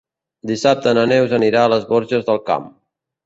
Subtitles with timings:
[0.51, 2.67] Dissabte na Neus anirà a les Borges del Camp.